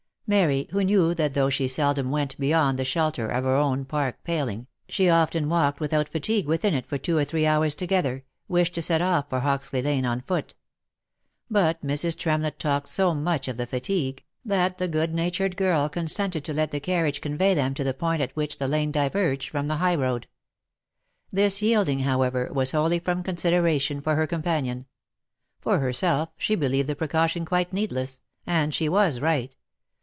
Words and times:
Mary, 0.27 0.65
who 0.71 0.81
knew, 0.81 1.13
that 1.13 1.33
though 1.33 1.49
she 1.49 1.67
seldom 1.67 2.09
went 2.09 2.39
beyond 2.39 2.79
the 2.79 2.85
shelter 2.85 3.27
of 3.27 3.43
her 3.43 3.55
own 3.57 3.83
park 3.83 4.23
paling, 4.23 4.65
she 4.87 5.09
often 5.09 5.49
walked 5.49 5.81
without 5.81 6.07
fatigue 6.07 6.47
■within 6.47 6.71
it 6.71 6.85
for 6.85 6.97
two 6.97 7.17
or 7.17 7.25
three 7.25 7.45
hours 7.45 7.75
together, 7.75 8.23
wished 8.47 8.73
to 8.73 8.81
set 8.81 9.01
off 9.01 9.25
for 9.29 9.41
Hoxley 9.41 9.81
lane 9.81 10.05
on 10.05 10.21
foot; 10.21 10.55
but 11.49 11.85
Mrs. 11.85 12.17
Tremlett 12.17 12.59
talked 12.59 12.87
so 12.87 13.13
much 13.13 13.49
of 13.49 13.57
the 13.57 13.65
fatigue, 13.67 14.23
that 14.45 14.77
the 14.77 14.87
good 14.87 15.13
natured 15.13 15.57
girl 15.57 15.89
consented 15.89 16.45
to 16.45 16.53
let 16.53 16.71
the 16.71 16.79
carriage 16.79 17.19
convey 17.19 17.53
them 17.53 17.73
to 17.73 17.83
the 17.83 17.93
point 17.93 18.21
at 18.21 18.33
which 18.33 18.57
the 18.57 18.69
lane 18.69 18.89
diverged 18.89 19.49
from 19.49 19.67
the 19.67 19.77
high 19.77 19.95
road. 19.95 20.27
This 21.29 21.61
yielding, 21.61 21.99
however, 21.99 22.47
was 22.53 22.71
wholly 22.71 22.99
from 22.99 23.21
consideration 23.21 23.99
for 23.99 24.15
her 24.15 24.27
companion. 24.27 24.85
For 25.59 25.79
herself 25.79 26.29
she 26.37 26.55
believed 26.55 26.87
the 26.87 26.95
precaution 26.95 27.43
quite 27.43 27.73
needless; 27.73 28.21
and 28.47 28.73
she 28.73 28.87
was 28.87 29.19
right. 29.19 29.53